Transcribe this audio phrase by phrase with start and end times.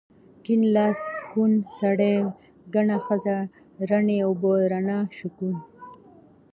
[0.43, 0.99] کيڼ لاس،
[1.31, 2.15] کوڼ سړی،
[2.73, 3.37] کڼه ښځه،
[3.89, 5.55] رڼې اوبه، رڼا، شکوڼ